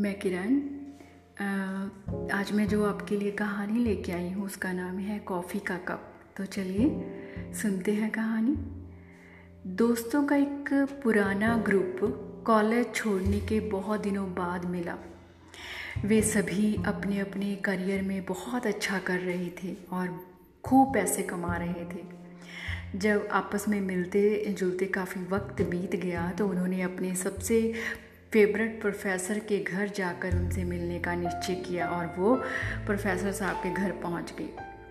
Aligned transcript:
मैं 0.00 0.18
किरण 0.18 0.56
आज 2.30 2.50
मैं 2.52 2.66
जो 2.68 2.84
आपके 2.84 3.16
लिए 3.16 3.30
कहानी 3.30 3.78
लेके 3.80 4.12
आई 4.12 4.30
हूँ, 4.30 4.44
उसका 4.46 4.72
नाम 4.72 4.98
है 4.98 5.18
कॉफ़ी 5.18 5.58
का 5.58 5.76
कप। 5.78 6.12
तो 6.36 6.44
चलिए, 6.44 6.88
सुनते 7.62 7.92
हैं 7.92 8.10
कहानी। 8.10 8.54
दोस्तों 9.76 10.22
का 10.24 10.36
एक 10.36 10.68
पुराना 11.04 11.56
ग्रुप 11.58 11.96
कॉलेज 12.46 12.94
छोड़ने 12.94 13.40
के 13.40 13.60
बहुत 13.60 14.00
दिनों 14.00 14.26
बाद 14.34 14.64
मिला। 14.64 14.96
वे 16.04 16.20
सभी 16.22 16.74
अपने 16.86 17.20
अपने 17.20 17.54
करियर 17.56 18.02
में 18.02 18.24
बहुत 18.24 18.66
अच्छा 18.66 18.98
कर 18.98 19.18
रहे 19.18 19.48
थे 19.62 19.74
और 19.92 20.18
खूब 20.64 20.94
पैसे 20.94 21.22
कमा 21.22 21.56
रहे 21.56 21.84
थे। 21.94 22.04
जब 22.98 23.28
आपस 23.32 23.68
में 23.68 23.80
मिलते 23.80 24.54
जुलते 24.58 24.86
काफ़ी 24.86 25.20
वक्त 25.24 25.62
बीत 25.62 25.96
गया 25.96 26.30
तो 26.30 26.48
उन्होंने 26.48 26.82
अपने 26.82 27.14
सबसे 27.14 27.72
फेवरेट 28.32 28.80
प्रोफेसर 28.80 29.38
के 29.38 29.58
घर 29.58 29.88
जाकर 29.88 30.36
उनसे 30.36 30.64
मिलने 30.64 30.98
का 30.98 31.14
निश्चय 31.14 31.54
किया 31.54 31.88
और 31.88 32.14
वो 32.18 32.34
प्रोफेसर 32.86 33.32
साहब 33.32 33.56
के 33.56 33.70
घर 33.70 33.90
पहुँच 33.90 34.32
गई। 34.38 34.48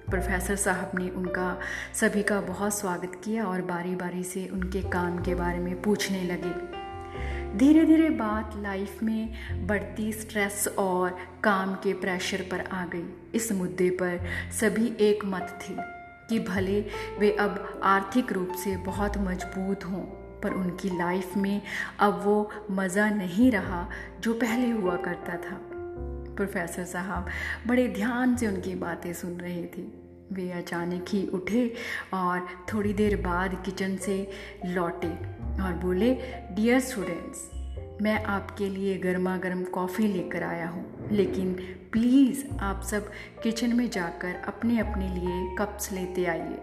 प्रोफेसर 0.09 0.55
साहब 0.55 0.91
ने 0.99 1.09
उनका, 1.09 1.59
सभी 1.93 2.23
का 2.23 2.41
बहुत 2.41 2.79
स्वागत 2.79 3.21
किया 3.25 3.45
और 3.45 3.61
बारी 3.61 3.95
बारी 3.95 4.23
से 4.23 4.47
उनके 4.47 4.81
काम 4.81 5.23
के 5.23 5.35
बारे 5.35 5.59
में 5.59 5.81
पूछने 5.81 6.23
लगे। 6.23 6.53
धीरे 7.57 7.85
धीरे 7.85 8.09
बात 8.09 8.53
लाइफ 8.57 9.03
में 9.03 9.33
बढ़ती 9.67 10.13
स्ट्रेस 10.13 10.67
और 10.67 11.17
काम 11.43 11.75
के 11.75 11.93
प्रेशर 11.93 12.41
पर 12.51 12.59
आ 12.59 12.85
गई। 12.85 13.31
इस 13.35 13.51
मुद्दे 13.51 13.89
पर 13.89 14.19
सभी 14.59 14.95
एक 14.99 15.25
मत 15.25 15.59
थे 15.61 15.75
कि 16.29 16.39
भले 16.39 16.85
वे 17.19 17.31
अब 17.31 17.81
आर्थिक 17.83 18.31
रूप 18.31 18.51
से 18.63 18.77
बहुत 18.77 19.17
मज़बूत 19.17 19.85
हों 19.85 20.24
पर 20.45 20.53
उनकी 20.53 20.97
लाइफ 20.97 21.35
में 21.37 21.61
अब 21.99 22.21
वो 22.25 22.49
मज़ा 22.71 23.09
नहीं 23.09 23.51
रहा 23.51 23.87
जो 24.19 24.33
पहले 24.33 24.69
हुआ 24.71 24.95
करता 24.97 25.37
था। 25.39 25.59
प्रोफेसर 26.35 26.83
साहब 26.85 27.27
बड़े 27.67 27.87
ध्यान 27.87 28.35
से 28.35 28.47
उनकी 28.47 28.75
बातें 28.75 29.13
सुन 29.13 29.37
रहे 29.39 29.63
थे। 29.67 29.83
वे 30.33 30.49
अचानक 30.51 31.05
ही 31.09 31.25
उठे 31.27 31.67
और 32.13 32.47
थोड़ी 32.73 32.93
देर 32.93 33.15
बाद 33.21 33.55
किचन 33.65 33.95
से 33.97 34.17
लौटे 34.65 35.11
और 35.63 35.73
बोले 35.83 36.13
डियर 36.51 36.79
स्टूडेंट्स 36.79 37.49
मैं 38.01 38.23
आपके 38.25 38.69
लिए 38.69 38.97
गर्मा 38.97 39.35
गर्म 39.37 39.63
कॉफ़ी 39.63 40.07
लेकर 40.07 40.43
आया 40.43 40.67
हूँ, 40.69 41.09
लेकिन 41.11 41.53
प्लीज़ 41.91 42.43
आप 42.61 42.81
सब 42.83 43.11
किचन 43.43 43.75
में 43.75 43.89
जाकर 43.89 44.35
अपने 44.47 44.79
अपने 44.79 45.09
लिए 45.09 45.55
कप्स 45.55 45.91
लेते 45.91 46.25
आइए। 46.25 46.57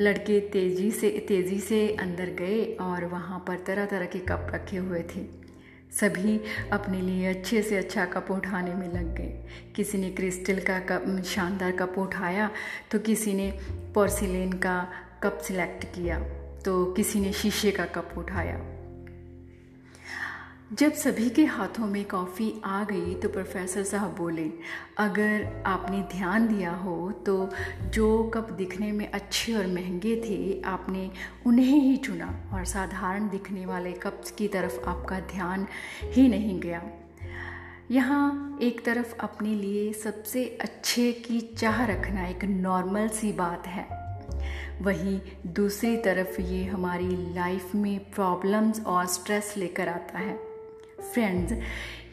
लड़के 0.00 0.38
तेज़ी 0.52 0.90
से 0.90 1.10
तेज़ी 1.28 1.58
से 1.60 1.88
अंदर 2.00 2.30
गए 2.38 2.64
और 2.80 3.04
वहाँ 3.04 3.38
पर 3.48 3.58
तरह 3.66 3.86
तरह 3.86 4.06
के 4.06 4.18
कप 4.18 4.50
रखे 4.54 4.76
हुए 4.76 5.02
थे। 5.14 5.24
सभी 5.92 6.40
अपने 6.72 7.00
लिए 7.00 7.26
अच्छे 7.26 7.62
से 7.62 7.76
अच्छा 7.76 8.04
कप 8.04 8.30
उठाने 8.30 8.74
में 8.74 8.92
लग 8.92 9.14
गए। 9.16 9.72
किसी 9.76 9.98
ने 9.98 10.10
क्रिस्टल 10.10 10.58
का 10.60 10.78
कप, 10.80 11.22
शानदार 11.24 11.72
कप 11.72 11.98
उठाया 11.98 12.50
तो 12.90 12.98
किसी 12.98 13.34
ने 13.34 13.50
पोर्सिलेन 13.94 14.52
का 14.58 14.76
कप 15.22 15.38
सिलेक्ट 15.38 15.84
किया 15.84 16.18
तो 16.64 16.84
किसी 16.92 17.20
ने 17.20 17.32
शीशे 17.32 17.70
का 17.70 17.84
कप 17.86 18.14
उठाया। 18.18 18.56
जब 20.74 20.92
सभी 20.92 21.28
के 21.30 21.44
हाथों 21.44 21.86
में 21.86 22.04
कॉफ़ी 22.04 22.52
आ 22.64 22.82
गई 22.84 23.14
तो 23.14 23.28
प्रोफेसर 23.28 23.82
साहब 23.82 24.14
बोले, 24.16 24.50
अगर 24.98 25.62
आपने 25.66 26.00
ध्यान 26.12 26.46
दिया 26.48 26.70
हो 26.74 27.10
तो 27.26 27.48
जो 27.84 28.22
कप 28.34 28.50
दिखने 28.50 28.90
में 28.92 29.10
अच्छे 29.10 29.54
और 29.54 29.66
महँगे 29.66 30.16
थे, 30.16 30.60
आपने 30.62 31.10
उन्हें 31.46 31.78
ही 31.80 31.96
चुना 31.96 32.28
और 32.52 32.64
साधारण 32.64 33.28
दिखने 33.28 33.66
वाले 33.66 33.92
कप्स 33.92 34.30
की 34.30 34.48
तरफ़ 34.48 34.80
आपका 34.88 35.18
ध्यान 35.32 35.66
ही 36.04 36.28
नहीं 36.28 36.58
गया। 36.60 36.82
यहाँ 37.90 38.58
एक 38.62 38.84
तरफ़ 38.84 39.14
अपने 39.20 39.54
लिए 39.54 39.92
सबसे 39.92 40.44
अच्छे 40.60 41.10
की 41.12 41.40
चाह 41.58 41.84
रखना 41.84 42.26
एक 42.26 42.44
नॉर्मल 42.44 43.08
सी 43.08 43.32
बात 43.32 43.66
है। 43.66 43.86
वहीं 44.82 45.20
दूसरी 45.46 45.96
तरफ़ 45.96 46.40
ये 46.40 46.64
हमारी 46.64 47.08
लाइफ 47.34 47.74
में 47.74 47.98
प्रॉब्लम्स 48.10 48.84
और 48.86 49.06
स्ट्रेस 49.06 49.54
लेकर 49.56 49.88
आता 49.88 50.18
है। 50.18 50.43
फ्रेंड्स 51.12 51.52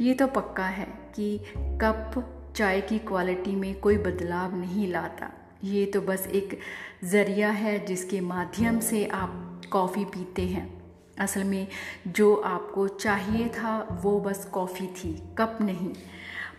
ये 0.02 0.14
तो 0.14 0.28
पक्का 0.28 0.66
है 0.66 0.86
कि 1.16 1.38
कप 1.82 2.54
चाय 2.56 2.82
की 2.82 3.00
क्वालिटी 3.00 3.56
में 3.56 3.80
कोई 3.80 3.98
बदलाव 3.98 4.56
नहीं 4.56 4.88
लाता। 4.88 5.30
ये 5.64 5.86
तो 5.86 6.02
बस 6.02 6.28
एक 6.28 6.60
ज़रिया 7.04 7.50
है 7.50 7.86
जिसके 7.86 8.22
माध्यम 8.22 8.80
से 8.80 9.06
आप 9.06 9.62
कॉफ़ी 9.72 10.06
पीते 10.06 10.42
हैं। 10.42 10.82
असल 11.20 11.44
में 11.44 11.68
जो 12.08 12.36
आपको 12.36 12.88
चाहिए 12.88 13.48
था, 13.50 14.00
वो 14.04 14.20
बस 14.20 14.46
कॉफ़ी 14.46 14.88
थी, 14.88 15.14
कप 15.38 15.58
नहीं। 15.62 15.94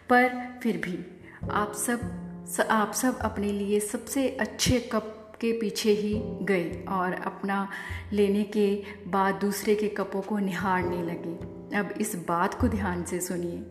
पर 0.08 0.60
फिर 0.62 0.76
भी 0.76 0.98
आप 1.50 1.72
सब 1.72 2.66
आप 2.70 2.92
सब 2.92 3.18
अपने 3.18 3.52
लिए 3.52 3.80
सबसे 3.80 4.28
अच्छे 4.28 4.80
कप 4.80 5.32
के 5.40 5.52
पीछे 5.52 5.90
ही 5.90 6.14
गए 6.42 6.84
और 6.88 7.12
अपना 7.12 7.68
लेने 8.12 8.42
के 8.42 8.82
बाद 9.06 9.34
दूसरे 9.34 9.74
के 9.74 9.88
कपों 9.88 10.20
को 10.20 10.38
निहारने 10.38 11.02
लगे। 11.02 11.51
अब 11.74 11.94
इस 12.00 12.24
बात 12.28 12.54
को 12.54 12.68
ध्यान 12.68 13.04
से 13.04 13.20
सुनिए। 13.20 13.70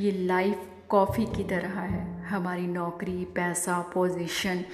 ये 0.00 0.12
लाइफ 0.12 0.62
कॉफ़ी 0.88 1.26
की 1.26 1.44
तरह 1.44 1.80
है। 1.80 2.22
हमारी 2.22 2.66
नौकरी, 2.66 3.24
पैसा 3.24 3.80
पोजीशन 3.80 4.64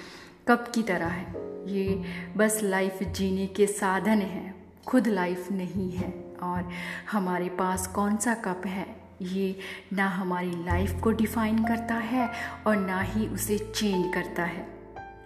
कप 0.49 0.73
की 0.75 0.83
तरह 0.83 1.07
है? 1.07 1.27
ये 1.69 2.05
बस 2.37 2.61
लाइफ 2.63 3.03
जीने 3.03 3.47
के 3.47 3.67
साधन 3.67 4.19
हैं। 4.19 4.55
खुद 4.87 5.09
लाइफ 5.09 5.53
नहीं 5.53 5.93
है। 5.93 6.27
और 6.43 6.71
हमारे 7.13 7.49
पास 7.49 7.87
कौन 7.87 8.17
सा 8.17 8.35
कप 8.35 8.63
है? 8.67 8.97
ये 9.23 9.59
ना 9.93 10.09
हमारी 10.09 10.51
लाइफ 10.51 11.01
को 11.01 11.11
डिफ़ाइन 11.11 11.65
करता 11.65 11.95
है 11.95 12.31
और 12.67 12.77
ना 12.77 13.01
ही 13.01 13.29
उसे 13.29 13.59
चेंज 13.59 14.15
करता 14.15 14.45
है। 14.45 14.67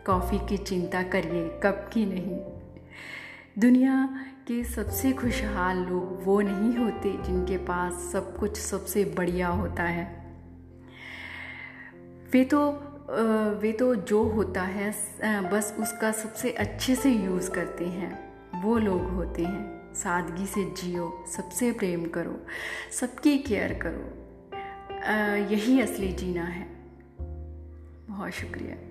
कॉफ़ी 0.06 0.38
की 0.38 0.56
चिंता 0.56 1.02
करिए 1.02 1.60
कप 1.62 1.90
की 1.92 2.06
नहीं। 2.06 2.60
दुनिया 3.58 4.20
के 4.46 4.64
सबसे 4.64 5.12
खुशहाल 5.12 5.78
लोग 5.78 6.24
वो 6.24 6.40
नहीं 6.40 6.76
होते 6.78 7.12
जिनके 7.22 7.56
पास 7.56 7.92
सब 8.12 8.36
कुछ 8.36 8.58
सबसे 8.58 9.04
बढ़िया 9.04 9.48
होता 9.48 9.82
है। 9.82 10.04
वे 12.32 12.44
तो 12.44 12.70
वे 13.60 13.72
तो 13.72 13.94
जो 13.94 14.22
होता 14.22 14.62
है 14.62 14.90
बस 15.50 15.76
उसका 15.80 16.12
सबसे 16.12 16.50
अच्छे 16.50 16.94
से 16.94 17.10
यूज़ 17.10 17.50
करते 17.50 17.86
हैं। 17.86 18.62
वो 18.62 18.78
लोग 18.78 19.02
होते 19.10 19.44
हैं। 19.44 19.94
सादगी 19.94 20.46
से 20.46 20.64
जियो, 20.64 21.24
सबसे 21.28 21.72
प्रेम 21.72 22.04
करो, 22.04 22.36
सबकी 22.92 23.38
केयर 23.38 23.78
करो। 23.82 24.04
यही 25.54 25.80
असली 25.80 26.12
जीना 26.12 26.44
है। 26.44 26.66
बहुत 28.08 28.30
शुक्रिया। 28.30 28.89